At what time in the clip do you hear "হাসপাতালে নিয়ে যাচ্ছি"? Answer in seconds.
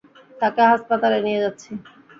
0.71-1.71